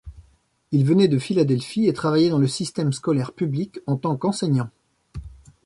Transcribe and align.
Il 0.71 0.83
venait 0.83 1.07
de 1.07 1.19
Philadelphie 1.19 1.85
et 1.85 1.93
travaillait 1.93 2.31
dans 2.31 2.39
le 2.39 2.47
système 2.47 2.91
scolaire 2.91 3.33
public 3.33 3.79
en 3.85 3.97
tant 3.97 4.17
qu'enseignant. 4.17 4.71